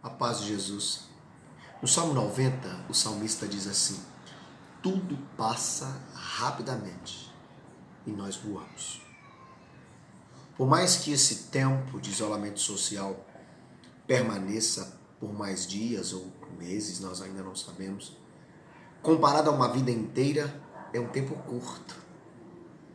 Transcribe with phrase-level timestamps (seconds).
[0.00, 1.08] A paz de Jesus.
[1.82, 4.00] No Salmo 90, o salmista diz assim:
[4.80, 7.34] Tudo passa rapidamente
[8.06, 9.02] e nós voamos.
[10.56, 13.26] Por mais que esse tempo de isolamento social
[14.06, 18.16] permaneça por mais dias ou meses, nós ainda não sabemos,
[19.02, 20.62] comparado a uma vida inteira,
[20.92, 21.96] é um tempo curto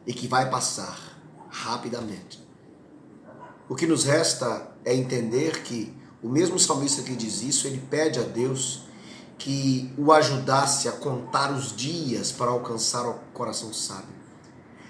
[0.07, 0.97] e que vai passar
[1.49, 2.41] rapidamente.
[3.67, 8.17] O que nos resta é entender que o mesmo salmista que diz isso, ele pede
[8.17, 8.83] a Deus
[9.37, 14.23] que o ajudasse a contar os dias para alcançar o coração sábio.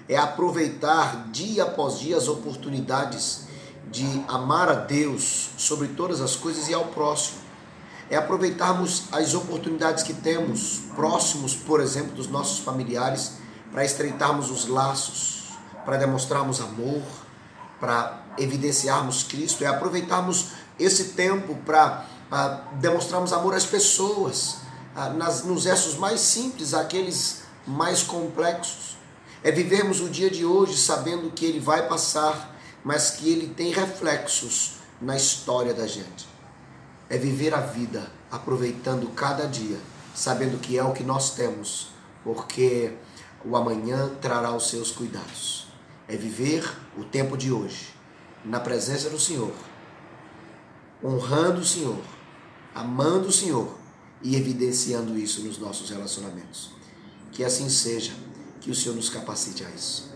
[0.08, 3.46] É aproveitar dia após dia as oportunidades
[3.90, 7.38] de amar a Deus sobre todas as coisas e ao próximo.
[8.08, 13.32] É aproveitarmos as oportunidades que temos próximos, por exemplo, dos nossos familiares,
[13.72, 15.48] para estreitarmos os laços,
[15.84, 17.02] para demonstrarmos amor,
[17.84, 22.06] para evidenciarmos Cristo, é aproveitarmos esse tempo para
[22.80, 24.56] demonstrarmos amor às pessoas,
[25.18, 28.96] nas, nos gestos mais simples, aqueles mais complexos.
[29.42, 33.70] É vivermos o dia de hoje sabendo que ele vai passar, mas que ele tem
[33.70, 36.26] reflexos na história da gente.
[37.10, 39.78] É viver a vida aproveitando cada dia,
[40.14, 41.88] sabendo que é o que nós temos,
[42.24, 42.94] porque
[43.44, 45.73] o amanhã trará os seus cuidados.
[46.08, 46.64] É viver
[46.96, 47.94] o tempo de hoje
[48.44, 49.52] na presença do Senhor,
[51.02, 51.98] honrando o Senhor,
[52.74, 53.74] amando o Senhor
[54.22, 56.70] e evidenciando isso nos nossos relacionamentos.
[57.32, 58.12] Que assim seja,
[58.60, 60.13] que o Senhor nos capacite a isso.